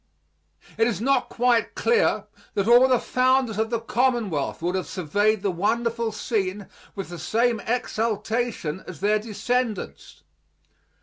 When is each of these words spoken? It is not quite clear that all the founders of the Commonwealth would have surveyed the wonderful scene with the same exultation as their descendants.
It 0.79 0.87
is 0.87 0.99
not 0.99 1.29
quite 1.29 1.75
clear 1.75 2.23
that 2.55 2.67
all 2.67 2.87
the 2.87 2.97
founders 2.97 3.59
of 3.59 3.69
the 3.69 3.79
Commonwealth 3.79 4.59
would 4.63 4.73
have 4.73 4.87
surveyed 4.87 5.43
the 5.43 5.51
wonderful 5.51 6.11
scene 6.11 6.67
with 6.95 7.09
the 7.09 7.19
same 7.19 7.59
exultation 7.67 8.83
as 8.87 8.99
their 8.99 9.19
descendants. 9.19 10.23